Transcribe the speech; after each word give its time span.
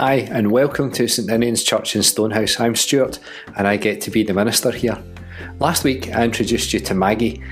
Hi, 0.00 0.24
and 0.30 0.50
welcome 0.50 0.90
to 0.92 1.06
St 1.06 1.28
Ninian's 1.28 1.62
Church 1.62 1.94
in 1.94 2.02
Stonehouse. 2.02 2.58
I'm 2.58 2.74
Stuart, 2.74 3.18
and 3.58 3.68
I 3.68 3.76
get 3.76 4.00
to 4.00 4.10
be 4.10 4.22
the 4.22 4.32
minister 4.32 4.70
here. 4.70 4.96
Last 5.58 5.84
week, 5.84 6.08
I 6.16 6.24
introduced 6.24 6.72
you 6.72 6.80
to 6.80 6.94
Maggie, 6.94 7.42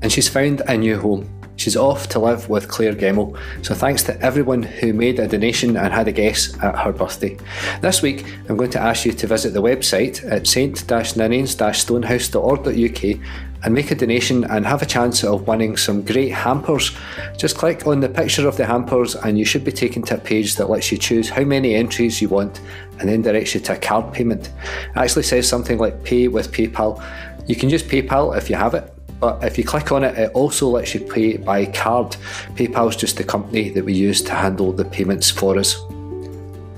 and 0.00 0.10
she's 0.10 0.26
found 0.26 0.62
a 0.66 0.78
new 0.78 0.98
home. 0.98 1.28
She's 1.56 1.76
off 1.76 2.08
to 2.08 2.18
live 2.18 2.48
with 2.48 2.68
Claire 2.68 2.94
Gemmell, 2.94 3.38
so 3.62 3.74
thanks 3.74 4.02
to 4.04 4.18
everyone 4.22 4.62
who 4.62 4.94
made 4.94 5.18
a 5.18 5.28
donation 5.28 5.76
and 5.76 5.92
had 5.92 6.08
a 6.08 6.12
guess 6.12 6.58
at 6.62 6.78
her 6.78 6.94
birthday. 6.94 7.36
This 7.82 8.00
week, 8.00 8.24
I'm 8.48 8.56
going 8.56 8.70
to 8.70 8.80
ask 8.80 9.04
you 9.04 9.12
to 9.12 9.26
visit 9.26 9.52
the 9.52 9.60
website 9.60 10.26
at 10.26 10.46
st-ninians-stonehouse.org.uk 10.46 13.20
and 13.62 13.74
make 13.74 13.90
a 13.90 13.94
donation 13.94 14.44
and 14.44 14.64
have 14.66 14.82
a 14.82 14.86
chance 14.86 15.22
of 15.22 15.46
winning 15.46 15.76
some 15.76 16.02
great 16.02 16.30
hampers. 16.30 16.92
Just 17.36 17.56
click 17.56 17.86
on 17.86 18.00
the 18.00 18.08
picture 18.08 18.48
of 18.48 18.56
the 18.56 18.64
hampers 18.64 19.14
and 19.14 19.38
you 19.38 19.44
should 19.44 19.64
be 19.64 19.72
taken 19.72 20.02
to 20.02 20.16
a 20.16 20.18
page 20.18 20.56
that 20.56 20.70
lets 20.70 20.90
you 20.90 20.98
choose 20.98 21.28
how 21.28 21.44
many 21.44 21.74
entries 21.74 22.22
you 22.22 22.28
want 22.28 22.60
and 22.98 23.08
then 23.08 23.22
directs 23.22 23.54
you 23.54 23.60
to 23.60 23.74
a 23.74 23.78
card 23.78 24.12
payment. 24.12 24.48
It 24.48 24.96
actually 24.96 25.24
says 25.24 25.48
something 25.48 25.78
like 25.78 26.04
pay 26.04 26.28
with 26.28 26.52
PayPal. 26.52 27.02
You 27.46 27.56
can 27.56 27.70
use 27.70 27.82
PayPal 27.82 28.36
if 28.36 28.48
you 28.48 28.56
have 28.56 28.74
it, 28.74 28.92
but 29.18 29.42
if 29.44 29.58
you 29.58 29.64
click 29.64 29.92
on 29.92 30.04
it, 30.04 30.16
it 30.18 30.30
also 30.32 30.68
lets 30.68 30.94
you 30.94 31.00
pay 31.00 31.36
by 31.36 31.66
card. 31.66 32.16
PayPal 32.54 32.88
is 32.88 32.96
just 32.96 33.18
the 33.18 33.24
company 33.24 33.68
that 33.70 33.84
we 33.84 33.92
use 33.92 34.22
to 34.22 34.32
handle 34.32 34.72
the 34.72 34.84
payments 34.84 35.30
for 35.30 35.58
us. 35.58 35.78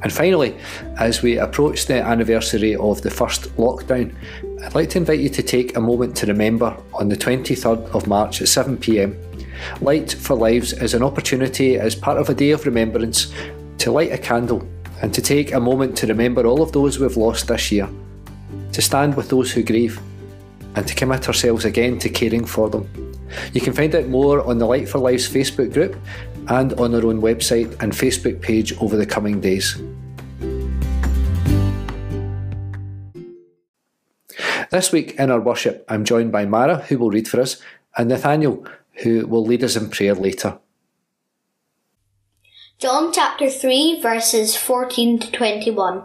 And 0.03 0.13
finally, 0.13 0.57
as 0.99 1.23
we 1.23 1.39
approach 1.39 1.87
the 1.87 2.03
anniversary 2.03 2.75
of 2.75 3.03
the 3.03 3.11
first 3.11 3.45
lockdown, 3.57 4.13
I'd 4.65 4.77
like 4.77 4.91
to 4.91 4.99
invite 4.99 5.19
you 5.19 5.29
to 5.29 5.43
take 5.43 5.77
a 5.77 5.81
moment 5.81 6.17
to 6.19 6.27
remember 6.27 6.77
on 6.95 7.09
the 7.09 7.17
23rd 7.17 7.85
of 7.97 8.07
March 8.07 8.41
at 8.41 8.47
7pm. 8.47 9.17
Light 9.81 10.13
for 10.13 10.37
Lives 10.37 10.73
is 10.73 10.95
an 10.95 11.03
opportunity 11.03 11.79
as 11.79 11.97
part 11.97 12.17
of 12.17 12.29
a 12.29 12.35
day 12.35 12.53
of 12.53 12.65
remembrance 12.65 13.33
to 13.79 13.91
light 13.91 14.13
a 14.13 14.19
candle 14.19 14.67
and 15.03 15.13
to 15.13 15.21
take 15.21 15.53
a 15.53 15.59
moment 15.59 15.97
to 15.99 16.07
remember 16.07 16.47
all 16.47 16.63
of 16.63 16.71
those 16.71 17.01
we've 17.01 17.17
lost 17.17 17.49
this 17.49 17.73
year, 17.73 17.89
to 18.71 18.81
stand 18.81 19.17
with 19.17 19.29
those 19.31 19.51
who 19.51 19.65
grieve, 19.65 20.01
and 20.77 20.87
to 20.87 20.95
commit 20.95 21.27
ourselves 21.27 21.65
again 21.65 21.99
to 21.99 22.09
caring 22.09 22.45
for 22.45 22.71
them. 22.71 22.89
You 23.53 23.61
can 23.61 23.73
find 23.73 23.93
out 23.97 24.07
more 24.07 24.47
on 24.47 24.59
the 24.59 24.67
Light 24.67 24.89
for 24.89 24.99
Lives 24.99 25.29
Facebook 25.29 25.73
group 25.73 25.97
and 26.47 26.73
on 26.75 26.95
our 26.95 27.05
own 27.05 27.21
website 27.21 27.71
and 27.83 27.93
Facebook 27.93 28.41
page 28.41 28.77
over 28.79 28.97
the 28.97 29.07
coming 29.07 29.41
days. 29.41 29.83
This 34.73 34.91
week 34.91 35.17
in 35.19 35.31
our 35.31 35.39
worship, 35.39 35.85
I'm 35.87 36.03
joined 36.03 36.33
by 36.33 36.47
Mara, 36.47 36.79
who 36.79 36.97
will 36.97 37.11
read 37.11 37.29
for 37.29 37.43
us, 37.43 37.61
and 37.95 38.09
Nathaniel, 38.09 38.67
who 39.03 39.27
will 39.27 39.45
lead 39.45 39.63
us 39.63 39.77
in 39.77 39.91
prayer 39.91 40.15
later. 40.15 40.59
John 42.79 43.13
chapter 43.13 43.51
3 43.51 44.01
verses 44.01 44.57
14 44.57 45.19
to 45.19 45.31
21. 45.31 46.05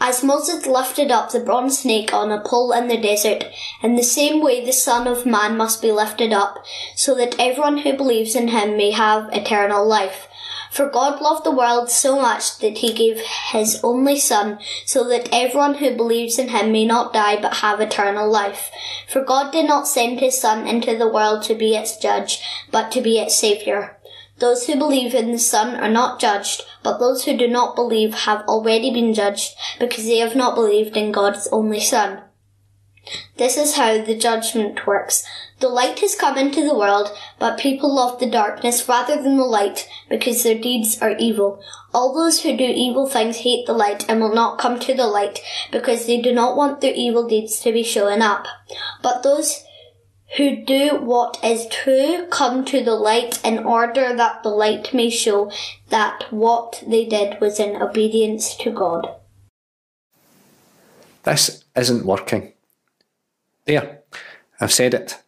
As 0.00 0.22
Moses 0.22 0.68
lifted 0.68 1.10
up 1.10 1.32
the 1.32 1.40
bronze 1.40 1.80
snake 1.80 2.14
on 2.14 2.30
a 2.30 2.40
pole 2.40 2.70
in 2.70 2.86
the 2.86 2.96
desert, 2.96 3.46
in 3.82 3.96
the 3.96 4.04
same 4.04 4.40
way 4.40 4.64
the 4.64 4.72
Son 4.72 5.08
of 5.08 5.26
Man 5.26 5.56
must 5.56 5.82
be 5.82 5.90
lifted 5.90 6.32
up, 6.32 6.64
so 6.94 7.12
that 7.16 7.34
everyone 7.40 7.78
who 7.78 7.96
believes 7.96 8.36
in 8.36 8.46
him 8.48 8.76
may 8.76 8.92
have 8.92 9.28
eternal 9.32 9.84
life. 9.84 10.28
For 10.76 10.90
God 10.90 11.22
loved 11.22 11.44
the 11.44 11.50
world 11.50 11.88
so 11.90 12.20
much 12.20 12.58
that 12.58 12.76
he 12.76 12.92
gave 12.92 13.18
his 13.50 13.80
only 13.82 14.18
Son, 14.18 14.58
so 14.84 15.08
that 15.08 15.30
everyone 15.32 15.76
who 15.76 15.96
believes 15.96 16.38
in 16.38 16.48
him 16.50 16.70
may 16.70 16.84
not 16.84 17.14
die 17.14 17.40
but 17.40 17.54
have 17.64 17.80
eternal 17.80 18.30
life. 18.30 18.70
For 19.08 19.24
God 19.24 19.52
did 19.52 19.66
not 19.66 19.88
send 19.88 20.20
his 20.20 20.38
Son 20.38 20.68
into 20.68 20.94
the 20.94 21.08
world 21.08 21.44
to 21.44 21.54
be 21.54 21.74
its 21.74 21.96
judge, 21.96 22.42
but 22.70 22.92
to 22.92 23.00
be 23.00 23.18
its 23.18 23.38
Saviour. 23.38 23.96
Those 24.38 24.66
who 24.66 24.76
believe 24.76 25.14
in 25.14 25.32
the 25.32 25.38
Son 25.38 25.76
are 25.76 25.88
not 25.88 26.20
judged, 26.20 26.62
but 26.82 26.98
those 26.98 27.24
who 27.24 27.38
do 27.38 27.48
not 27.48 27.74
believe 27.74 28.12
have 28.12 28.42
already 28.42 28.92
been 28.92 29.14
judged 29.14 29.54
because 29.80 30.04
they 30.04 30.18
have 30.18 30.36
not 30.36 30.54
believed 30.54 30.94
in 30.94 31.10
God's 31.10 31.48
only 31.50 31.80
Son. 31.80 32.20
This 33.36 33.56
is 33.56 33.76
how 33.76 34.02
the 34.02 34.16
judgment 34.16 34.86
works. 34.86 35.24
The 35.60 35.68
light 35.68 36.00
has 36.00 36.14
come 36.14 36.36
into 36.36 36.62
the 36.62 36.76
world, 36.76 37.16
but 37.38 37.58
people 37.58 37.94
love 37.94 38.18
the 38.18 38.28
darkness 38.28 38.88
rather 38.88 39.16
than 39.22 39.36
the 39.36 39.44
light 39.44 39.88
because 40.08 40.42
their 40.42 40.58
deeds 40.58 41.00
are 41.00 41.16
evil. 41.18 41.62
All 41.94 42.14
those 42.14 42.42
who 42.42 42.56
do 42.56 42.64
evil 42.64 43.08
things 43.08 43.38
hate 43.38 43.66
the 43.66 43.72
light 43.72 44.04
and 44.08 44.20
will 44.20 44.34
not 44.34 44.58
come 44.58 44.78
to 44.80 44.94
the 44.94 45.06
light 45.06 45.40
because 45.70 46.06
they 46.06 46.20
do 46.20 46.32
not 46.32 46.56
want 46.56 46.80
their 46.80 46.94
evil 46.94 47.26
deeds 47.26 47.60
to 47.60 47.72
be 47.72 47.82
shown 47.82 48.22
up. 48.22 48.46
But 49.02 49.22
those 49.22 49.64
who 50.36 50.64
do 50.64 50.98
what 51.00 51.38
is 51.42 51.68
true 51.68 52.26
come 52.30 52.64
to 52.66 52.82
the 52.82 52.94
light 52.94 53.40
in 53.44 53.60
order 53.60 54.14
that 54.14 54.42
the 54.42 54.48
light 54.48 54.92
may 54.92 55.08
show 55.08 55.50
that 55.88 56.24
what 56.30 56.82
they 56.86 57.06
did 57.06 57.40
was 57.40 57.60
in 57.60 57.80
obedience 57.80 58.56
to 58.56 58.70
God. 58.70 59.08
This 61.22 61.64
isn't 61.74 62.04
working. 62.04 62.52
There, 63.66 64.02
I've 64.60 64.72
said 64.72 64.94
it. 64.94 65.18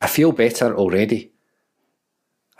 I 0.00 0.06
feel 0.06 0.32
better 0.32 0.76
already. 0.76 1.32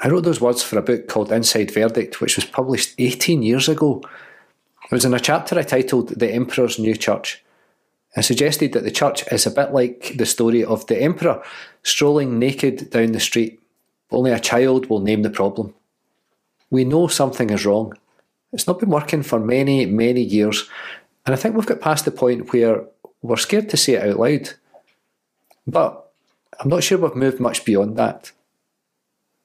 I 0.01 0.09
wrote 0.09 0.25
those 0.25 0.41
words 0.41 0.63
for 0.63 0.79
a 0.79 0.83
book 0.83 1.09
called 1.09 1.33
Inside 1.33 1.71
Verdict, 1.71 2.21
which 2.21 2.37
was 2.37 2.45
published 2.45 2.95
18 2.99 3.43
years 3.43 3.69
ago. 3.69 4.03
It 4.85 4.93
was 4.93 5.05
in 5.05 5.15
a 5.15 5.21
chapter 5.21 5.59
I 5.59 5.63
titled 5.63 6.11
The 6.11 6.33
Emperor's 6.33 6.79
New 6.79 6.97
Church. 6.97 7.45
I 8.17 8.23
suggested 8.23 8.73
that 8.73 8.85
the 8.85 8.91
church 8.91 9.25
is 9.31 9.47
a 9.47 9.51
bit 9.51 9.73
like 9.73 10.15
the 10.17 10.27
story 10.27 10.65
of 10.65 10.87
the 10.87 11.01
emperor 11.01 11.43
strolling 11.83 12.39
naked 12.39 12.91
down 12.91 13.13
the 13.13 13.21
street. 13.21 13.61
Only 14.11 14.33
a 14.33 14.41
child 14.41 14.87
will 14.87 15.01
name 15.01 15.23
the 15.23 15.31
problem. 15.31 15.75
We 16.71 16.85
know 16.85 17.07
something 17.07 17.51
is 17.51 17.67
wrong. 17.67 17.95
It's 18.53 18.67
not 18.67 18.81
been 18.81 18.91
working 18.91 19.23
for 19.23 19.39
many, 19.39 19.87
many 19.87 20.23
years, 20.23 20.69
and 21.27 21.35
I 21.35 21.37
think 21.37 21.55
we've 21.55 21.67
got 21.67 21.81
past 21.81 22.05
the 22.05 22.11
point 22.11 22.53
where 22.53 22.85
we're 23.21 23.37
scared 23.37 23.69
to 23.71 23.77
say 23.77 23.95
it 23.95 24.09
out 24.09 24.19
loud. 24.19 24.55
But 25.69 26.11
I'm 26.59 26.71
not 26.71 26.83
sure 26.83 26.99
we've 26.99 27.15
moved 27.15 27.41
much 27.41 27.65
beyond 27.65 27.97
that. 27.99 28.33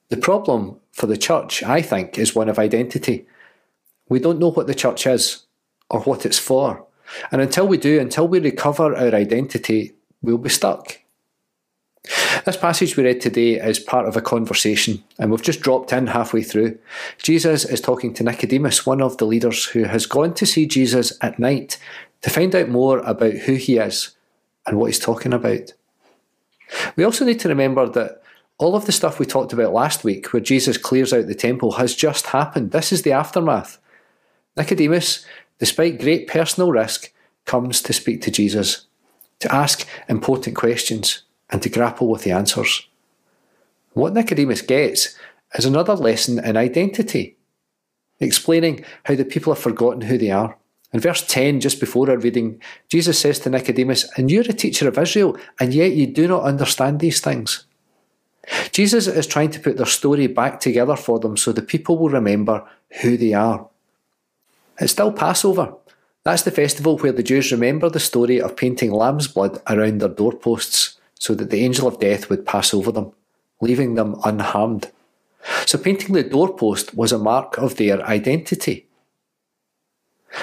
The 0.10 0.18
problem 0.18 0.80
for 0.92 1.06
the 1.06 1.18
church, 1.18 1.62
I 1.64 1.82
think, 1.82 2.18
is 2.18 2.34
one 2.34 2.48
of 2.48 2.58
identity. 2.58 3.28
We 4.08 4.20
don't 4.20 4.40
know 4.40 4.52
what 4.52 4.68
the 4.68 4.74
church 4.74 5.06
is 5.06 5.44
or 5.90 6.00
what 6.02 6.26
it's 6.26 6.40
for. 6.40 6.86
And 7.32 7.42
until 7.42 7.68
we 7.68 7.78
do, 7.78 8.00
until 8.00 8.28
we 8.28 8.40
recover 8.40 8.96
our 8.96 9.14
identity, 9.14 9.94
we'll 10.22 10.38
be 10.38 10.50
stuck. 10.50 11.00
This 12.46 12.58
passage 12.58 12.96
we 12.96 13.04
read 13.04 13.22
today 13.22 13.56
is 13.56 13.80
part 13.80 14.08
of 14.08 14.18
a 14.18 14.22
conversation, 14.22 15.04
and 15.18 15.32
we've 15.32 15.42
just 15.42 15.62
dropped 15.62 15.94
in 15.94 16.08
halfway 16.08 16.44
through. 16.44 16.78
Jesus 17.22 17.64
is 17.64 17.80
talking 17.80 18.14
to 18.14 18.24
Nicodemus, 18.24 18.86
one 18.86 19.02
of 19.02 19.18
the 19.18 19.26
leaders 19.26 19.66
who 19.66 19.84
has 19.84 20.06
gone 20.06 20.34
to 20.36 20.46
see 20.46 20.66
Jesus 20.66 21.18
at 21.22 21.40
night 21.40 21.78
to 22.22 22.30
find 22.30 22.54
out 22.56 22.70
more 22.70 23.00
about 23.00 23.34
who 23.34 23.54
he 23.54 23.78
is 23.78 24.16
and 24.66 24.78
what 24.78 24.88
he's 24.88 25.00
talking 25.00 25.34
about. 25.34 25.74
We 26.96 27.04
also 27.04 27.26
need 27.26 27.40
to 27.42 27.50
remember 27.50 27.88
that 27.90 28.22
all 28.58 28.76
of 28.76 28.86
the 28.86 28.92
stuff 28.92 29.20
we 29.20 29.26
talked 29.26 29.54
about 29.54 29.74
last 29.74 30.04
week, 30.04 30.32
where 30.32 30.42
Jesus 30.42 30.78
clears 30.78 31.12
out 31.12 31.28
the 31.28 31.36
temple, 31.36 31.74
has 31.74 31.96
just 31.96 32.28
happened. 32.28 32.72
This 32.72 32.92
is 32.92 33.02
the 33.02 33.12
aftermath. 33.12 33.80
Nicodemus 34.56 35.26
despite 35.64 36.00
great 36.00 36.28
personal 36.28 36.72
risk, 36.72 37.14
comes 37.46 37.82
to 37.82 37.94
speak 37.94 38.22
to 38.22 38.30
Jesus, 38.30 38.88
to 39.40 39.54
ask 39.54 39.88
important 40.10 40.58
questions, 40.58 41.24
and 41.50 41.62
to 41.62 41.70
grapple 41.70 42.10
with 42.10 42.24
the 42.24 42.32
answers. 42.32 42.88
What 43.94 44.14
Nicodemus 44.14 44.62
gets 44.62 45.16
is 45.56 45.66
another 45.66 45.96
lesson 45.96 46.44
in 46.44 46.58
identity, 46.58 47.38
explaining 48.20 48.84
how 49.06 49.16
the 49.16 49.24
people 49.24 49.54
have 49.54 49.64
forgotten 49.64 50.02
who 50.02 50.18
they 50.18 50.32
are. 50.32 50.58
In 50.94 51.00
verse 51.00 51.26
10, 51.26 51.60
just 51.60 51.80
before 51.80 52.10
our 52.10 52.18
reading, 52.18 52.62
Jesus 52.88 53.20
says 53.20 53.40
to 53.40 53.50
Nicodemus, 53.50 54.08
And 54.16 54.30
you're 54.30 54.44
a 54.44 54.54
teacher 54.54 54.88
of 54.88 54.98
Israel, 54.98 55.36
and 55.60 55.74
yet 55.74 55.94
you 55.94 56.06
do 56.06 56.28
not 56.28 56.44
understand 56.44 57.00
these 57.00 57.20
things. 57.20 57.66
Jesus 58.72 59.08
is 59.08 59.26
trying 59.26 59.50
to 59.52 59.60
put 59.60 59.78
their 59.78 59.86
story 59.88 60.28
back 60.28 60.60
together 60.60 60.96
for 60.96 61.20
them 61.20 61.36
so 61.36 61.52
the 61.52 61.62
people 61.62 61.98
will 61.98 62.10
remember 62.10 62.64
who 63.02 63.18
they 63.18 63.34
are. 63.34 63.68
It's 64.80 64.92
still 64.92 65.12
Passover. 65.12 65.74
That's 66.24 66.44
the 66.44 66.52
festival 66.52 66.98
where 66.98 67.12
the 67.12 67.24
Jews 67.24 67.52
remember 67.52 67.90
the 67.90 68.00
story 68.00 68.40
of 68.40 68.56
painting 68.56 68.92
lamb's 68.92 69.28
blood 69.28 69.62
around 69.68 70.00
their 70.00 70.10
doorposts 70.10 71.00
so 71.20 71.34
that 71.36 71.50
the 71.50 71.64
angel 71.64 71.88
of 71.88 72.00
death 72.00 72.30
would 72.30 72.46
pass 72.46 72.74
over 72.74 72.92
them, 72.92 73.12
leaving 73.62 73.96
them 73.96 74.20
unharmed. 74.24 74.92
So 75.66 75.78
painting 75.78 76.14
the 76.14 76.24
doorpost 76.24 76.96
was 76.96 77.12
a 77.12 77.18
mark 77.18 77.58
of 77.58 77.78
their 77.78 78.06
identity. 78.06 78.88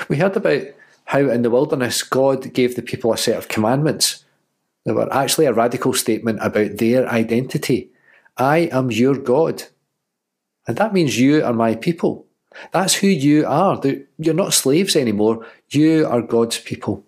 We 0.08 0.16
heard 0.16 0.36
about 0.36 0.62
how 1.06 1.28
in 1.28 1.42
the 1.42 1.50
wilderness 1.50 2.02
God 2.02 2.52
gave 2.52 2.76
the 2.76 2.82
people 2.82 3.12
a 3.12 3.16
set 3.16 3.36
of 3.36 3.48
commandments 3.48 4.24
that 4.84 4.94
were 4.94 5.12
actually 5.12 5.46
a 5.46 5.52
radical 5.52 5.92
statement 5.92 6.38
about 6.40 6.76
their 6.76 7.08
identity. 7.08 7.90
I 8.36 8.68
am 8.72 8.90
your 8.90 9.16
God. 9.16 9.64
And 10.66 10.76
that 10.76 10.92
means 10.92 11.18
you 11.18 11.44
are 11.44 11.52
my 11.52 11.74
people. 11.74 12.26
That's 12.72 12.94
who 12.94 13.06
you 13.06 13.46
are. 13.46 13.80
You're 14.18 14.34
not 14.34 14.54
slaves 14.54 14.96
anymore. 14.96 15.46
You 15.68 16.06
are 16.06 16.22
God's 16.22 16.58
people. 16.58 17.04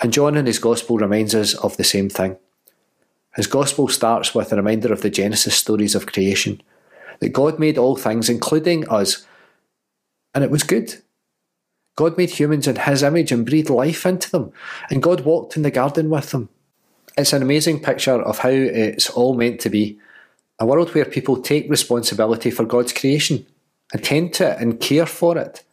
And 0.00 0.12
John 0.12 0.36
in 0.36 0.46
his 0.46 0.58
Gospel 0.58 0.98
reminds 0.98 1.34
us 1.34 1.54
of 1.54 1.76
the 1.76 1.84
same 1.84 2.08
thing. 2.08 2.36
His 3.36 3.46
Gospel 3.46 3.88
starts 3.88 4.34
with 4.34 4.52
a 4.52 4.56
reminder 4.56 4.92
of 4.92 5.02
the 5.02 5.10
Genesis 5.10 5.54
stories 5.54 5.94
of 5.94 6.06
creation 6.06 6.60
that 7.20 7.30
God 7.30 7.58
made 7.58 7.78
all 7.78 7.96
things, 7.96 8.28
including 8.28 8.88
us, 8.88 9.26
and 10.34 10.42
it 10.42 10.50
was 10.50 10.62
good. 10.62 11.02
God 11.96 12.16
made 12.16 12.30
humans 12.30 12.66
in 12.66 12.76
His 12.76 13.02
image 13.02 13.32
and 13.32 13.46
breathed 13.46 13.70
life 13.70 14.06
into 14.06 14.30
them, 14.30 14.52
and 14.90 15.02
God 15.02 15.22
walked 15.22 15.56
in 15.56 15.62
the 15.62 15.70
garden 15.70 16.10
with 16.10 16.30
them. 16.30 16.48
It's 17.16 17.32
an 17.32 17.42
amazing 17.42 17.80
picture 17.80 18.20
of 18.20 18.38
how 18.38 18.48
it's 18.50 19.10
all 19.10 19.34
meant 19.34 19.60
to 19.60 19.70
be 19.70 19.98
a 20.58 20.66
world 20.66 20.94
where 20.94 21.04
people 21.04 21.40
take 21.40 21.68
responsibility 21.68 22.50
for 22.50 22.64
God's 22.64 22.92
creation, 22.92 23.44
attend 23.92 24.32
to 24.34 24.52
it, 24.52 24.60
and 24.60 24.78
care 24.78 25.06
for 25.06 25.36
it. 25.36 25.64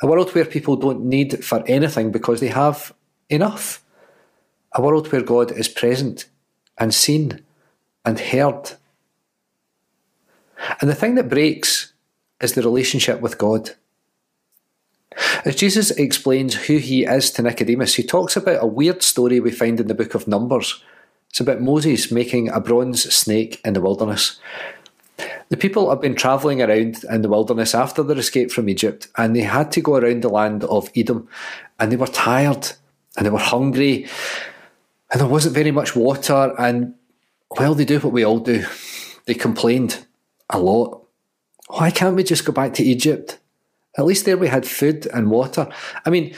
A 0.00 0.06
world 0.06 0.34
where 0.34 0.44
people 0.44 0.76
don't 0.76 1.04
need 1.04 1.44
for 1.44 1.62
anything 1.66 2.10
because 2.10 2.40
they 2.40 2.48
have 2.48 2.94
enough. 3.28 3.84
A 4.72 4.80
world 4.80 5.12
where 5.12 5.22
God 5.22 5.52
is 5.52 5.68
present 5.68 6.26
and 6.78 6.94
seen 6.94 7.44
and 8.04 8.18
heard. 8.18 8.72
And 10.80 10.88
the 10.88 10.94
thing 10.94 11.16
that 11.16 11.28
breaks 11.28 11.92
is 12.40 12.54
the 12.54 12.62
relationship 12.62 13.20
with 13.20 13.36
God. 13.38 13.72
As 15.44 15.56
Jesus 15.56 15.90
explains 15.92 16.54
who 16.54 16.78
he 16.78 17.04
is 17.04 17.30
to 17.32 17.42
Nicodemus, 17.42 17.94
he 17.94 18.02
talks 18.02 18.36
about 18.36 18.62
a 18.62 18.66
weird 18.66 19.02
story 19.02 19.40
we 19.40 19.50
find 19.50 19.80
in 19.80 19.86
the 19.86 19.94
book 19.94 20.14
of 20.14 20.28
Numbers. 20.28 20.82
It's 21.30 21.40
about 21.40 21.60
Moses 21.60 22.10
making 22.10 22.48
a 22.48 22.60
bronze 22.60 23.12
snake 23.12 23.60
in 23.64 23.74
the 23.74 23.80
wilderness. 23.80 24.40
The 25.48 25.56
people 25.56 25.88
have 25.90 26.00
been 26.00 26.14
travelling 26.14 26.62
around 26.62 27.04
in 27.10 27.22
the 27.22 27.28
wilderness 27.28 27.74
after 27.74 28.02
their 28.02 28.18
escape 28.18 28.50
from 28.50 28.68
Egypt, 28.68 29.08
and 29.16 29.34
they 29.34 29.42
had 29.42 29.72
to 29.72 29.80
go 29.80 29.96
around 29.96 30.22
the 30.22 30.28
land 30.28 30.64
of 30.64 30.90
Edom, 30.94 31.28
and 31.78 31.90
they 31.90 31.96
were 31.96 32.06
tired, 32.06 32.72
and 33.16 33.26
they 33.26 33.30
were 33.30 33.38
hungry, 33.38 34.06
and 35.10 35.20
there 35.20 35.28
wasn't 35.28 35.54
very 35.54 35.70
much 35.70 35.96
water, 35.96 36.54
and 36.58 36.94
well, 37.58 37.74
they 37.74 37.84
do 37.84 37.98
what 38.00 38.12
we 38.12 38.24
all 38.24 38.38
do. 38.38 38.66
They 39.24 39.34
complained 39.34 40.04
a 40.50 40.58
lot. 40.58 41.02
Why 41.68 41.90
can't 41.90 42.16
we 42.16 42.24
just 42.24 42.44
go 42.44 42.52
back 42.52 42.74
to 42.74 42.82
Egypt? 42.82 43.38
At 43.98 44.04
least 44.04 44.24
there 44.24 44.38
we 44.38 44.48
had 44.48 44.66
food 44.66 45.06
and 45.12 45.30
water. 45.30 45.68
I 46.06 46.10
mean, 46.10 46.34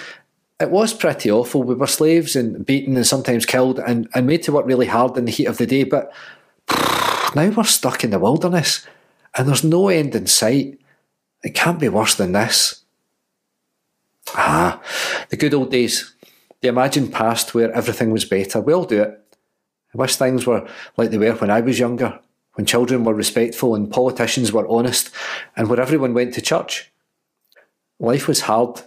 it 0.59 0.71
was 0.71 0.95
pretty 0.95 1.31
awful. 1.31 1.63
We 1.63 1.75
were 1.75 1.87
slaves 1.87 2.35
and 2.35 2.65
beaten 2.65 2.97
and 2.97 3.07
sometimes 3.07 3.45
killed 3.45 3.79
and, 3.79 4.09
and 4.15 4.27
made 4.27 4.43
to 4.45 4.53
work 4.53 4.67
really 4.67 4.87
hard 4.87 5.17
in 5.17 5.27
the 5.27 5.31
heat 5.31 5.47
of 5.47 5.59
the 5.59 5.67
day. 5.67 5.85
But 5.85 6.13
now 7.35 7.51
we're 7.51 7.65
stuck 7.65 8.03
in 8.03 8.11
the 8.11 8.19
wilderness 8.19 8.87
and 9.37 9.47
there's 9.47 9.63
no 9.63 9.89
end 9.89 10.15
in 10.15 10.27
sight. 10.27 10.81
It 11.43 11.55
can't 11.55 11.79
be 11.79 11.89
worse 11.89 12.15
than 12.15 12.33
this. 12.33 12.83
Ah, 14.35 14.81
the 15.29 15.37
good 15.37 15.55
old 15.55 15.71
days. 15.71 16.15
The 16.63 16.69
imagined 16.69 17.13
past 17.13 17.55
where 17.55 17.73
everything 17.73 18.11
was 18.11 18.25
better. 18.25 18.61
We 18.61 18.73
all 18.73 18.85
do 18.85 19.03
it. 19.03 19.37
I 19.95 19.99
wish 19.99 20.17
things 20.17 20.47
were 20.47 20.69
like 20.97 21.11
they 21.11 21.19
were 21.19 21.33
when 21.33 21.51
I 21.51 21.61
was 21.61 21.79
younger, 21.79 22.21
when 22.55 22.67
children 22.67 23.05
were 23.05 23.15
respectful 23.15 23.75
and 23.75 23.91
politicians 23.91 24.53
were 24.53 24.69
honest, 24.69 25.11
and 25.57 25.69
where 25.69 25.81
everyone 25.81 26.15
went 26.15 26.35
to 26.35 26.43
church. 26.43 26.93
Life 28.01 28.27
was 28.27 28.41
hard 28.41 28.83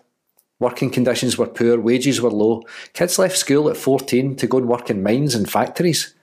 Working 0.63 0.91
conditions 0.91 1.37
were 1.37 1.47
poor, 1.47 1.77
wages 1.77 2.21
were 2.21 2.31
low. 2.31 2.63
Kids 2.93 3.19
left 3.19 3.37
school 3.37 3.69
at 3.69 3.75
14 3.75 4.37
to 4.37 4.47
go 4.47 4.59
and 4.59 4.67
work 4.69 4.89
in 4.89 5.03
mines 5.03 5.35
and 5.35 5.51
factories. 5.51 6.15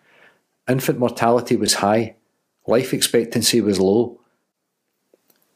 Infant 0.66 0.98
mortality 0.98 1.56
was 1.56 1.74
high. 1.74 2.16
Life 2.66 2.94
expectancy 2.94 3.60
was 3.60 3.78
low. 3.78 4.18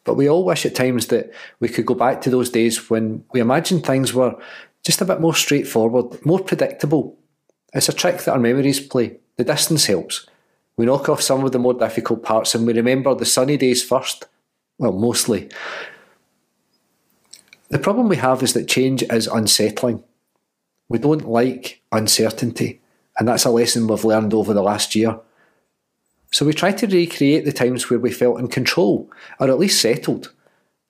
But 0.05 0.17
we 0.17 0.29
all 0.29 0.45
wish 0.45 0.67
at 0.67 0.75
times 0.75 1.07
that 1.07 1.33
we 1.61 1.71
could 1.71 1.87
go 1.87 1.95
back 1.95 2.21
to 2.21 2.31
those 2.31 2.51
days 2.51 2.91
when 2.91 3.25
we 3.33 3.41
imagined 3.41 3.87
things 3.87 4.13
were 4.13 4.37
just 4.85 5.01
a 5.01 5.07
bit 5.07 5.19
more 5.19 5.35
straightforward, 5.35 6.23
more 6.27 6.41
predictable. 6.41 7.17
It's 7.73 7.89
a 7.89 7.95
trick 7.95 8.19
that 8.19 8.33
our 8.33 8.39
memories 8.39 8.81
play. 8.81 9.17
The 9.39 9.45
distance 9.45 9.87
helps. 9.87 10.27
We 10.77 10.85
knock 10.85 11.09
off 11.09 11.23
some 11.23 11.43
of 11.43 11.53
the 11.53 11.59
more 11.59 11.73
difficult 11.73 12.23
parts 12.23 12.55
and 12.55 12.67
we 12.67 12.75
remember 12.75 13.15
the 13.15 13.25
sunny 13.25 13.57
days 13.57 13.83
first. 13.83 14.27
Well, 14.79 14.93
mostly. 14.93 15.49
The 17.75 17.81
problem 17.81 18.09
we 18.09 18.19
have 18.19 18.41
is 18.45 18.53
that 18.53 18.69
change 18.69 19.03
is 19.03 19.27
unsettling. 19.27 20.05
We 20.89 21.01
don't 21.01 21.29
like 21.29 21.83
uncertainty, 21.91 22.81
and 23.19 23.27
that's 23.27 23.47
a 23.47 23.51
lesson 23.51 23.89
we've 23.89 24.05
learned 24.05 24.33
over 24.33 24.55
the 24.55 24.63
last 24.63 24.95
year. 24.95 25.19
So 26.31 26.47
we 26.47 26.53
try 26.53 26.71
to 26.71 26.87
recreate 26.87 27.45
the 27.45 27.53
times 27.53 27.91
where 27.91 27.99
we 27.99 28.13
felt 28.13 28.39
in 28.39 28.47
control, 28.47 29.11
or 29.41 29.49
at 29.49 29.59
least 29.59 29.81
settled. 29.81 30.33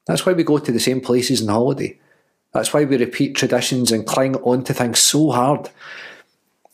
That's 0.06 0.26
why 0.26 0.34
we 0.34 0.44
go 0.44 0.58
to 0.58 0.70
the 0.70 0.78
same 0.78 1.00
places 1.00 1.40
on 1.40 1.48
holiday. 1.48 1.98
That's 2.52 2.74
why 2.74 2.84
we 2.84 2.98
repeat 2.98 3.34
traditions 3.34 3.90
and 3.90 4.06
cling 4.06 4.36
on 4.42 4.62
to 4.64 4.74
things 4.74 4.98
so 4.98 5.30
hard. 5.30 5.70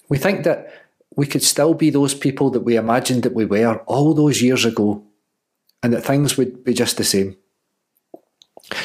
We 0.09 0.19
think 0.19 0.43
that 0.43 0.75
we 1.15 1.27
could 1.27 1.45
still 1.45 1.75
be 1.75 1.91
those 1.91 2.15
people 2.15 2.51
that 2.51 2.63
we 2.63 2.75
imagined 2.75 3.23
that 3.23 3.35
we 3.35 3.45
were 3.45 3.77
all 3.87 4.13
those 4.15 4.43
years 4.43 4.65
ago, 4.65 5.05
and 5.85 5.93
that 5.93 6.05
things 6.05 6.37
would 6.37 6.65
be 6.65 6.75
just 6.75 6.97
the 6.97 7.05
same. 7.05 7.37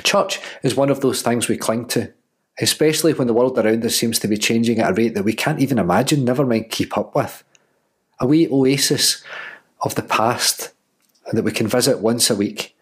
Church 0.03 0.39
is 0.63 0.75
one 0.75 0.89
of 0.89 1.01
those 1.01 1.21
things 1.21 1.47
we 1.47 1.57
cling 1.57 1.85
to, 1.87 2.11
especially 2.59 3.13
when 3.13 3.27
the 3.27 3.33
world 3.33 3.57
around 3.57 3.85
us 3.85 3.95
seems 3.95 4.19
to 4.19 4.27
be 4.27 4.37
changing 4.37 4.79
at 4.79 4.91
a 4.91 4.93
rate 4.93 5.13
that 5.13 5.25
we 5.25 5.33
can't 5.33 5.59
even 5.59 5.79
imagine, 5.79 6.23
never 6.23 6.45
mind 6.45 6.69
keep 6.69 6.97
up 6.97 7.15
with. 7.15 7.43
A 8.19 8.27
wee 8.27 8.47
oasis 8.49 9.23
of 9.81 9.95
the 9.95 10.03
past 10.03 10.71
that 11.31 11.43
we 11.43 11.51
can 11.51 11.67
visit 11.67 11.99
once 11.99 12.29
a 12.29 12.35
week. 12.35 12.75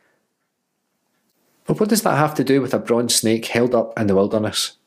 But 1.66 1.80
what 1.80 1.90
does 1.90 2.02
that 2.04 2.18
have 2.18 2.36
to 2.36 2.44
do 2.44 2.62
with 2.62 2.74
a 2.74 2.80
bronze 2.80 3.16
snake 3.16 3.46
held 3.46 3.74
up 3.74 3.98
in 4.00 4.08
the 4.08 4.16
wilderness? 4.16 4.78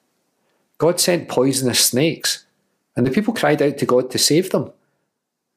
God 0.78 1.00
sent 1.00 1.28
poisonous 1.28 1.80
snakes, 1.80 2.44
and 2.94 3.06
the 3.06 3.10
people 3.10 3.32
cried 3.32 3.62
out 3.62 3.78
to 3.78 3.86
God 3.86 4.10
to 4.10 4.18
save 4.18 4.50
them. 4.50 4.72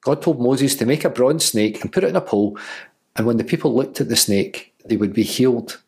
God 0.02 0.22
told 0.22 0.42
Moses 0.42 0.76
to 0.76 0.86
make 0.86 1.04
a 1.04 1.10
bronze 1.10 1.46
snake 1.46 1.82
and 1.82 1.92
put 1.92 2.06
it 2.06 2.10
in 2.10 2.16
a 2.16 2.22
pole, 2.22 2.58
and 3.16 3.28
when 3.28 3.38
the 3.38 3.44
people 3.44 3.76
looked 3.76 4.00
at 4.00 4.08
the 4.08 4.16
snake, 4.16 4.74
they 4.86 4.96
would 4.96 5.14
be 5.14 5.24
healed. 5.24 5.82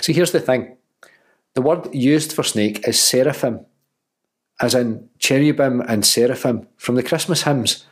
So 0.00 0.12
here's 0.12 0.32
the 0.32 0.40
thing 0.40 0.76
the 1.54 1.62
word 1.62 1.92
used 1.94 2.32
for 2.32 2.42
snake 2.42 2.86
is 2.86 3.00
seraphim, 3.00 3.66
as 4.60 4.74
in 4.74 5.08
cherubim 5.18 5.80
and 5.80 6.04
seraphim 6.04 6.66
from 6.76 6.94
the 6.94 7.02
Christmas 7.02 7.42
hymns. 7.42 7.86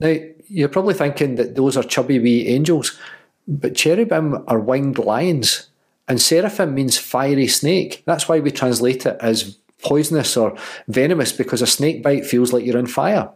Now, 0.00 0.16
you're 0.46 0.68
probably 0.68 0.94
thinking 0.94 1.34
that 1.36 1.56
those 1.56 1.76
are 1.76 1.82
chubby 1.82 2.18
wee 2.18 2.46
angels, 2.46 2.98
but 3.46 3.74
cherubim 3.74 4.44
are 4.46 4.60
winged 4.60 4.98
lions, 4.98 5.68
and 6.06 6.20
seraphim 6.20 6.74
means 6.74 6.96
fiery 6.96 7.48
snake. 7.48 8.02
That's 8.06 8.28
why 8.28 8.40
we 8.40 8.50
translate 8.50 9.06
it 9.06 9.16
as 9.20 9.58
poisonous 9.82 10.36
or 10.36 10.56
venomous, 10.86 11.32
because 11.32 11.62
a 11.62 11.66
snake 11.66 12.02
bite 12.02 12.26
feels 12.26 12.52
like 12.52 12.64
you're 12.64 12.78
on 12.78 12.86
fire. 12.86 13.30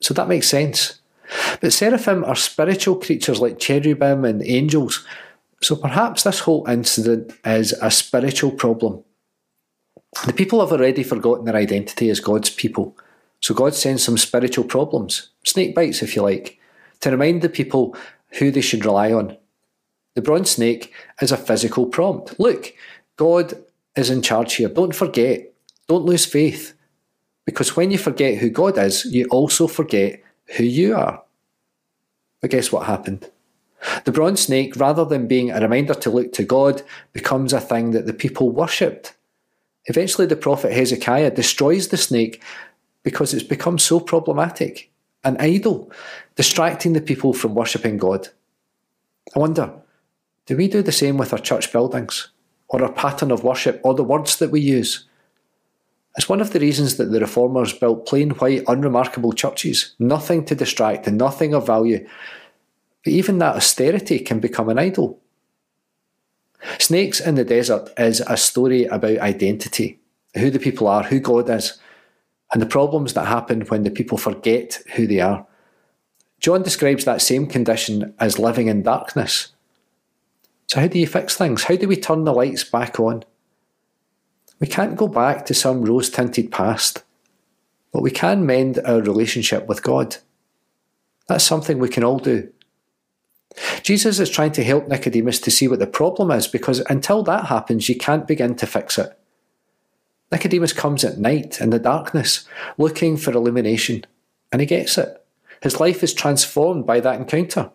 So 0.00 0.14
that 0.14 0.28
makes 0.28 0.48
sense. 0.48 1.00
But 1.60 1.72
seraphim 1.72 2.24
are 2.24 2.34
spiritual 2.34 2.96
creatures 2.96 3.40
like 3.40 3.58
cherubim 3.58 4.24
and 4.24 4.42
angels 4.44 5.04
so 5.62 5.76
perhaps 5.76 6.22
this 6.22 6.40
whole 6.40 6.66
incident 6.68 7.32
is 7.44 7.72
a 7.80 7.90
spiritual 7.90 8.52
problem. 8.52 9.04
The 10.26 10.32
people 10.32 10.60
have 10.60 10.72
already 10.72 11.02
forgotten 11.02 11.44
their 11.44 11.56
identity 11.56 12.10
as 12.10 12.20
God's 12.20 12.50
people, 12.50 12.96
so 13.40 13.54
God 13.54 13.74
sends 13.74 14.02
some 14.02 14.18
spiritual 14.18 14.64
problems, 14.64 15.30
snake 15.44 15.74
bites 15.74 16.02
if 16.02 16.16
you 16.16 16.22
like, 16.22 16.58
to 17.00 17.10
remind 17.10 17.42
the 17.42 17.48
people 17.48 17.96
who 18.38 18.50
they 18.50 18.60
should 18.60 18.84
rely 18.84 19.12
on. 19.12 19.36
The 20.14 20.22
bronze 20.22 20.50
snake 20.50 20.92
is 21.20 21.32
a 21.32 21.36
physical 21.36 21.86
prompt. 21.86 22.38
Look, 22.38 22.72
God 23.16 23.54
is 23.96 24.10
in 24.10 24.22
charge 24.22 24.54
here. 24.54 24.68
Don't 24.68 24.94
forget. 24.94 25.52
Don't 25.88 26.04
lose 26.04 26.26
faith. 26.26 26.74
Because 27.46 27.76
when 27.76 27.90
you 27.90 27.98
forget 27.98 28.38
who 28.38 28.50
God 28.50 28.78
is, 28.78 29.04
you 29.04 29.26
also 29.26 29.66
forget 29.66 30.22
who 30.56 30.64
you 30.64 30.96
are. 30.96 31.22
But 32.40 32.50
guess 32.50 32.72
what 32.72 32.86
happened? 32.86 33.30
The 34.04 34.12
bronze 34.12 34.42
snake, 34.42 34.76
rather 34.76 35.04
than 35.04 35.26
being 35.26 35.50
a 35.50 35.60
reminder 35.60 35.94
to 35.94 36.10
look 36.10 36.32
to 36.34 36.44
God, 36.44 36.82
becomes 37.12 37.52
a 37.52 37.60
thing 37.60 37.92
that 37.92 38.06
the 38.06 38.12
people 38.12 38.50
worshipped. 38.50 39.14
Eventually, 39.86 40.26
the 40.26 40.36
prophet 40.36 40.72
Hezekiah 40.72 41.30
destroys 41.30 41.88
the 41.88 41.96
snake 41.96 42.42
because 43.02 43.32
it's 43.32 43.42
become 43.42 43.78
so 43.78 43.98
problematic, 43.98 44.90
an 45.24 45.36
idol, 45.38 45.90
distracting 46.36 46.92
the 46.92 47.00
people 47.00 47.32
from 47.32 47.54
worshipping 47.54 47.96
God. 47.96 48.28
I 49.34 49.38
wonder, 49.38 49.72
do 50.46 50.56
we 50.56 50.68
do 50.68 50.82
the 50.82 50.92
same 50.92 51.16
with 51.16 51.32
our 51.32 51.38
church 51.38 51.72
buildings, 51.72 52.28
or 52.68 52.82
our 52.82 52.92
pattern 52.92 53.30
of 53.30 53.44
worship, 53.44 53.80
or 53.82 53.94
the 53.94 54.04
words 54.04 54.36
that 54.36 54.50
we 54.50 54.60
use? 54.60 55.06
It's 56.16 56.28
one 56.28 56.40
of 56.40 56.52
the 56.52 56.60
reasons 56.60 56.96
that 56.96 57.06
the 57.06 57.20
reformers 57.20 57.72
built 57.72 58.06
plain 58.06 58.30
white, 58.30 58.64
unremarkable 58.66 59.32
churches, 59.32 59.94
nothing 59.98 60.44
to 60.46 60.54
distract 60.54 61.06
and 61.06 61.16
nothing 61.16 61.54
of 61.54 61.66
value, 61.66 62.06
but 63.04 63.12
even 63.12 63.38
that 63.38 63.56
austerity 63.56 64.18
can 64.18 64.40
become 64.40 64.68
an 64.68 64.78
idol. 64.78 65.20
Snakes 66.78 67.20
in 67.20 67.34
the 67.36 67.44
Desert 67.44 67.90
is 67.98 68.20
a 68.26 68.36
story 68.36 68.84
about 68.84 69.18
identity, 69.18 69.98
who 70.36 70.50
the 70.50 70.58
people 70.58 70.86
are, 70.86 71.02
who 71.04 71.18
God 71.18 71.48
is, 71.48 71.78
and 72.52 72.60
the 72.60 72.66
problems 72.66 73.14
that 73.14 73.26
happen 73.26 73.62
when 73.62 73.84
the 73.84 73.90
people 73.90 74.18
forget 74.18 74.82
who 74.94 75.06
they 75.06 75.20
are. 75.20 75.46
John 76.40 76.62
describes 76.62 77.04
that 77.04 77.22
same 77.22 77.46
condition 77.46 78.14
as 78.18 78.38
living 78.38 78.68
in 78.68 78.82
darkness. 78.82 79.52
So, 80.66 80.80
how 80.80 80.86
do 80.86 80.98
you 80.98 81.06
fix 81.06 81.36
things? 81.36 81.64
How 81.64 81.76
do 81.76 81.88
we 81.88 81.96
turn 81.96 82.24
the 82.24 82.32
lights 82.32 82.64
back 82.64 83.00
on? 83.00 83.24
We 84.58 84.66
can't 84.66 84.96
go 84.96 85.08
back 85.08 85.46
to 85.46 85.54
some 85.54 85.82
rose 85.82 86.10
tinted 86.10 86.50
past, 86.52 87.02
but 87.92 88.02
we 88.02 88.10
can 88.10 88.46
mend 88.46 88.78
our 88.84 89.00
relationship 89.00 89.66
with 89.66 89.82
God. 89.82 90.16
That's 91.28 91.44
something 91.44 91.78
we 91.78 91.88
can 91.88 92.04
all 92.04 92.18
do. 92.18 92.50
Jesus 93.82 94.20
is 94.20 94.30
trying 94.30 94.52
to 94.52 94.64
help 94.64 94.88
Nicodemus 94.88 95.40
to 95.40 95.50
see 95.50 95.66
what 95.66 95.78
the 95.78 95.86
problem 95.86 96.30
is 96.30 96.46
because 96.46 96.80
until 96.80 97.22
that 97.24 97.46
happens, 97.46 97.88
you 97.88 97.96
can't 97.96 98.26
begin 98.26 98.54
to 98.56 98.66
fix 98.66 98.98
it. 98.98 99.16
Nicodemus 100.30 100.72
comes 100.72 101.04
at 101.04 101.18
night 101.18 101.60
in 101.60 101.70
the 101.70 101.78
darkness 101.78 102.46
looking 102.78 103.16
for 103.16 103.32
illumination, 103.32 104.04
and 104.52 104.60
he 104.60 104.66
gets 104.66 104.96
it. 104.96 105.24
His 105.62 105.80
life 105.80 106.02
is 106.02 106.14
transformed 106.14 106.86
by 106.86 107.00
that 107.00 107.18
encounter. 107.18 107.70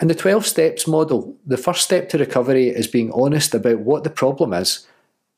In 0.00 0.08
the 0.08 0.14
12 0.14 0.46
steps 0.46 0.86
model, 0.86 1.36
the 1.44 1.56
first 1.56 1.82
step 1.82 2.08
to 2.10 2.18
recovery 2.18 2.68
is 2.68 2.86
being 2.86 3.10
honest 3.12 3.54
about 3.54 3.80
what 3.80 4.04
the 4.04 4.10
problem 4.10 4.52
is 4.52 4.86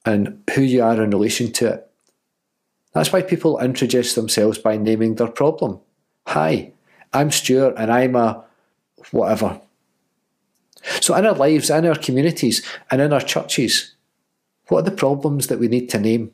and 0.05 0.43
who 0.55 0.63
you 0.63 0.83
are 0.83 1.03
in 1.03 1.11
relation 1.11 1.53
to 1.53 1.69
it. 1.75 1.91
That's 2.93 3.13
why 3.13 3.23
people 3.23 3.61
introduce 3.61 4.15
themselves 4.15 4.59
by 4.59 4.77
naming 4.77 5.15
their 5.15 5.29
problem. 5.29 5.81
Hi, 6.27 6.73
I'm 7.13 7.31
Stuart 7.31 7.75
and 7.79 7.91
I'm 7.93 8.17
a 8.17 8.45
whatever. 9.11 9.61
So, 11.01 11.15
in 11.15 11.27
our 11.27 11.35
lives, 11.35 11.71
in 11.71 11.87
our 11.87 11.97
communities, 11.97 12.65
and 12.91 13.01
in 13.01 13.13
our 13.13 13.21
churches, 13.21 13.95
what 14.69 14.81
are 14.81 14.91
the 14.91 14.97
problems 14.97 15.49
that 15.49 15.59
we 15.59 15.69
need 15.69 15.89
to 15.91 15.99
name? 15.99 16.33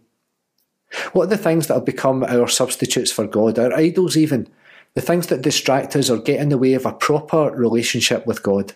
What 1.13 1.25
are 1.25 1.29
the 1.29 1.39
things 1.39 1.67
that 1.67 1.75
have 1.75 1.85
become 1.85 2.23
our 2.25 2.49
substitutes 2.49 3.11
for 3.11 3.27
God, 3.27 3.59
our 3.59 3.73
idols, 3.75 4.17
even? 4.17 4.49
The 4.95 5.01
things 5.01 5.27
that 5.29 5.43
distract 5.43 5.97
us 5.97 6.09
or 6.09 6.19
get 6.19 6.41
in 6.41 6.51
the 6.51 6.59
way 6.59 6.75
of 6.75 6.87
a 6.87 6.93
proper 6.93 7.51
relationship 7.51 8.27
with 8.27 8.43
God? 8.43 8.75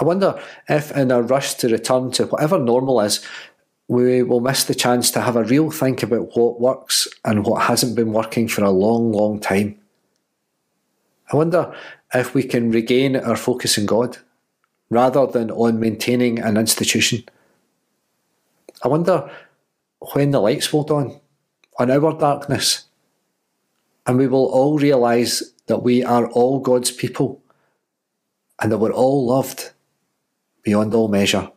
I 0.00 0.04
wonder 0.04 0.40
if, 0.68 0.94
in 0.96 1.12
our 1.12 1.22
rush 1.22 1.54
to 1.54 1.68
return 1.68 2.10
to 2.12 2.26
whatever 2.26 2.58
normal 2.58 3.00
is, 3.00 3.24
we 3.88 4.22
will 4.22 4.40
miss 4.40 4.64
the 4.64 4.74
chance 4.74 5.10
to 5.10 5.20
have 5.20 5.36
a 5.36 5.44
real 5.44 5.70
think 5.70 6.02
about 6.02 6.36
what 6.36 6.60
works 6.60 7.08
and 7.24 7.44
what 7.44 7.62
hasn't 7.62 7.96
been 7.96 8.12
working 8.12 8.48
for 8.48 8.64
a 8.64 8.70
long, 8.70 9.12
long 9.12 9.38
time. 9.38 9.78
I 11.32 11.36
wonder 11.36 11.74
if 12.14 12.34
we 12.34 12.42
can 12.42 12.70
regain 12.70 13.16
our 13.16 13.36
focus 13.36 13.78
in 13.78 13.86
God 13.86 14.18
rather 14.90 15.26
than 15.26 15.50
on 15.50 15.80
maintaining 15.80 16.38
an 16.38 16.56
institution. 16.56 17.24
I 18.84 18.88
wonder 18.88 19.30
when 20.14 20.30
the 20.30 20.40
lights 20.40 20.72
will 20.72 20.84
dawn 20.84 21.20
on 21.78 21.90
our 21.90 22.18
darkness 22.18 22.84
and 24.06 24.18
we 24.18 24.26
will 24.26 24.46
all 24.46 24.78
realise 24.78 25.52
that 25.66 25.82
we 25.82 26.04
are 26.04 26.28
all 26.30 26.60
God's 26.60 26.90
people 26.90 27.42
and 28.60 28.70
that 28.70 28.78
we're 28.78 28.92
all 28.92 29.26
loved 29.26 29.70
beyond 30.62 30.94
all 30.94 31.08
measure. 31.08 31.50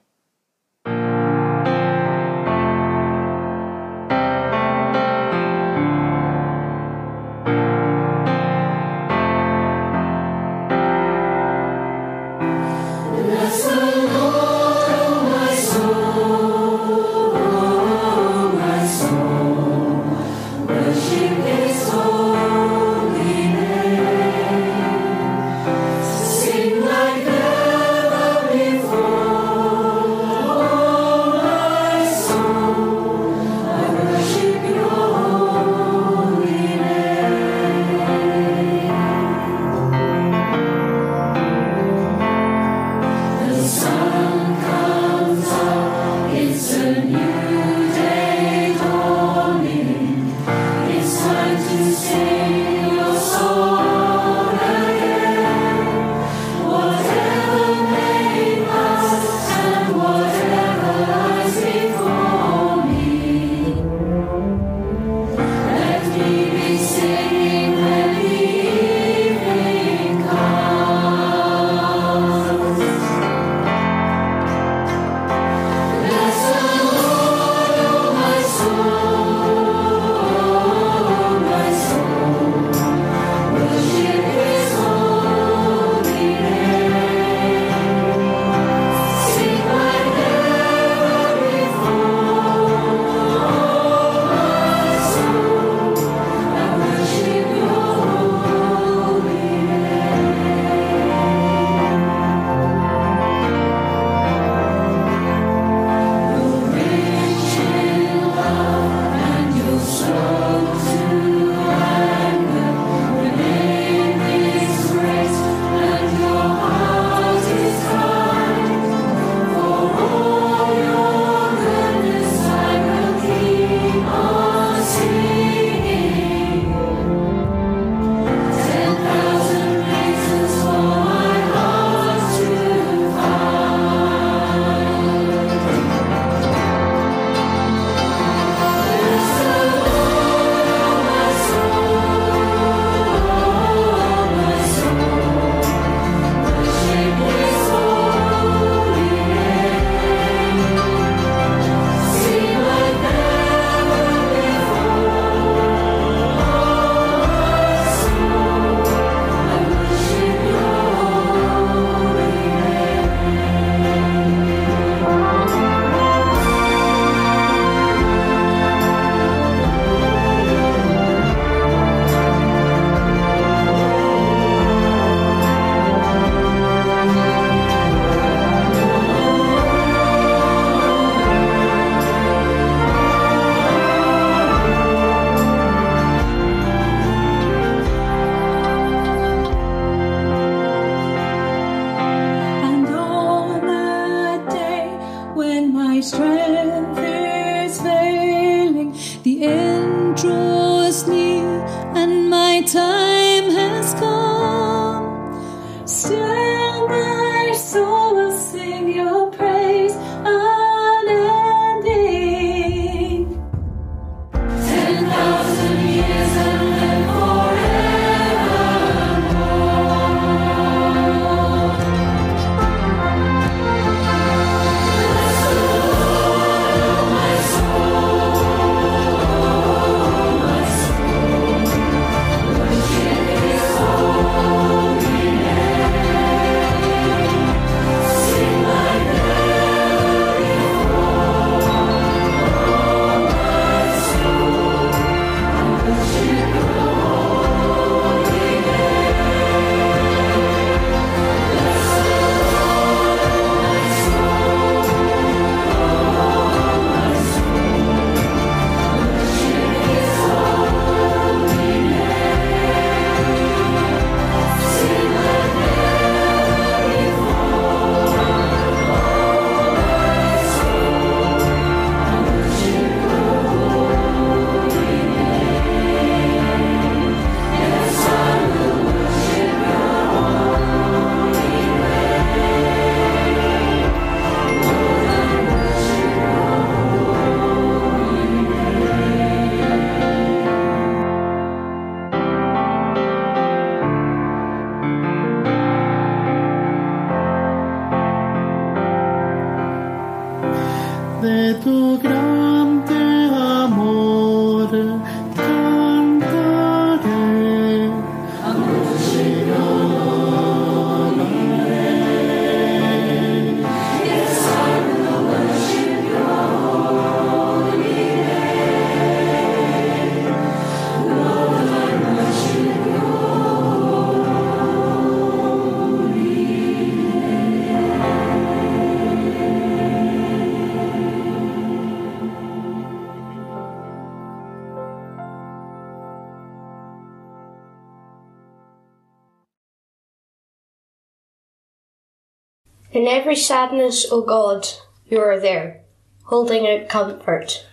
In 342.96 343.10
every 343.10 343.36
sadness, 343.36 344.10
O 344.10 344.22
God, 344.22 344.66
you 345.10 345.20
are 345.20 345.38
there, 345.38 345.81
holding 346.24 346.66
out 346.66 346.88
comfort. 346.88 347.66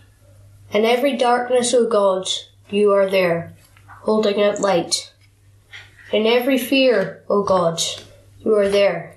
In 0.72 0.84
every 0.84 1.16
darkness, 1.16 1.72
O 1.72 1.86
God, 1.86 2.26
you 2.70 2.90
are 2.90 3.08
there, 3.08 3.54
holding 4.00 4.42
out 4.42 4.58
light. 4.58 5.12
In 6.12 6.26
every 6.26 6.58
fear, 6.58 7.22
O 7.28 7.44
God, 7.44 7.80
you 8.40 8.52
are 8.56 8.68
there, 8.68 9.14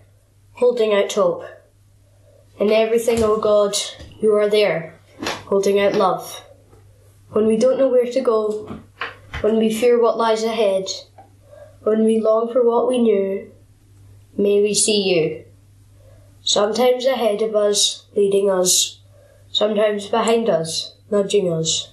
holding 0.52 0.94
out 0.94 1.12
hope. 1.12 1.44
In 2.60 2.72
everything, 2.72 3.24
O 3.24 3.40
God, 3.40 3.76
you 4.22 4.36
are 4.36 4.48
there, 4.48 5.00
holding 5.48 5.80
out 5.80 5.96
love. 5.96 6.46
When 7.32 7.48
we 7.48 7.58
don't 7.58 7.80
know 7.80 7.90
where 7.90 8.12
to 8.12 8.22
go, 8.22 8.80
when 9.42 9.58
we 9.58 9.74
fear 9.74 10.00
what 10.00 10.20
lies 10.20 10.44
ahead, 10.44 10.86
when 11.82 12.06
we 12.06 12.22
long 12.22 12.54
for 12.54 12.64
what 12.64 12.88
we 12.88 13.00
knew, 13.00 13.52
may 14.38 14.62
we 14.62 14.76
see 14.76 15.02
you. 15.02 15.45
Sometimes 16.48 17.08
ahead 17.08 17.42
of 17.42 17.56
us, 17.56 18.06
leading 18.16 18.52
us, 18.52 19.00
sometimes 19.52 20.06
behind 20.06 20.48
us, 20.48 20.94
nudging 21.10 21.52
us, 21.52 21.92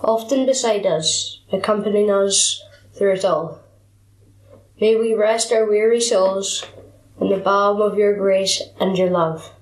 often 0.00 0.46
beside 0.46 0.86
us, 0.86 1.42
accompanying 1.52 2.10
us 2.10 2.62
through 2.94 3.12
it 3.12 3.24
all. 3.26 3.60
May 4.80 4.96
we 4.96 5.12
rest 5.12 5.52
our 5.52 5.68
weary 5.68 6.00
souls 6.00 6.64
in 7.20 7.28
the 7.28 7.36
balm 7.36 7.82
of 7.82 7.98
your 7.98 8.16
grace 8.16 8.62
and 8.80 8.96
your 8.96 9.10
love, 9.10 9.52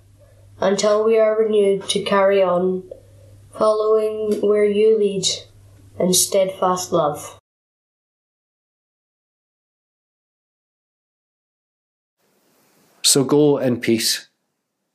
until 0.60 1.04
we 1.04 1.18
are 1.18 1.36
renewed 1.36 1.88
to 1.88 2.04
carry 2.04 2.40
on, 2.40 2.84
following 3.58 4.40
where 4.40 4.64
you 4.64 4.96
lead 4.96 5.26
in 5.98 6.14
steadfast 6.14 6.92
love. 6.92 7.40
So 13.04 13.22
go 13.22 13.58
in 13.58 13.80
peace, 13.80 14.28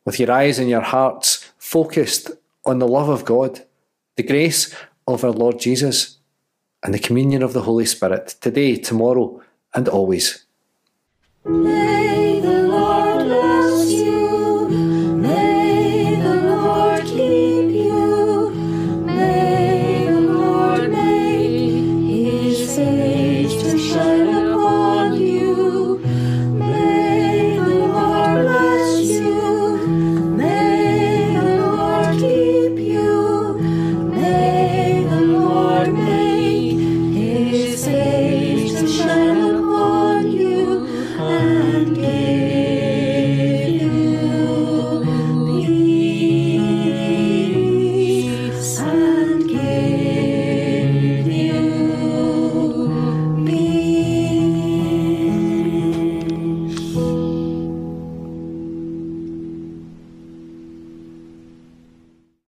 with 0.03 0.19
your 0.19 0.31
eyes 0.31 0.57
and 0.57 0.67
your 0.67 0.81
hearts 0.81 1.51
focused 1.59 2.31
on 2.65 2.79
the 2.79 2.87
love 2.87 3.07
of 3.07 3.23
God, 3.23 3.63
the 4.17 4.23
grace 4.23 4.75
of 5.07 5.23
our 5.23 5.31
Lord 5.31 5.59
Jesus, 5.59 6.17
and 6.83 6.91
the 6.91 6.99
communion 6.99 7.43
of 7.43 7.53
the 7.53 7.61
Holy 7.61 7.85
Spirit, 7.85 8.35
today, 8.41 8.75
tomorrow, 8.77 9.41
and 9.75 9.87
always. 9.87 10.43